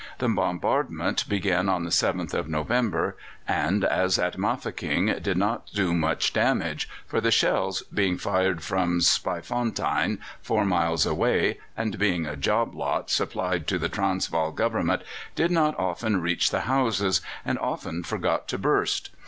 [0.17, 3.15] The bombardment began on the 7th of November,
[3.47, 9.01] and, as at Mafeking, did not do much damage, for the shells, being fired from
[9.01, 15.03] Spytfontein, four miles away, and being a "job lot" supplied to the Transvaal Government,
[15.35, 19.11] did not often reach the houses, and often forgot to burst.